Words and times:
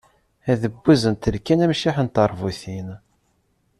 Adebbuz 0.51 1.03
n 1.11 1.15
telkin, 1.21 1.63
ameccaḥ 1.65 1.97
n 2.01 2.07
teṛbutin. 2.07 2.87